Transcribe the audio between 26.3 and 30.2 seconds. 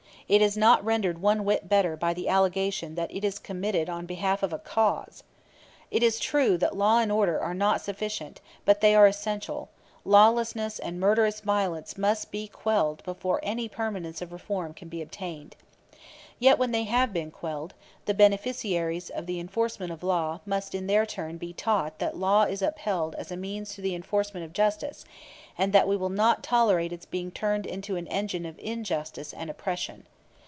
tolerate its being turned into an engine of injustice and oppression.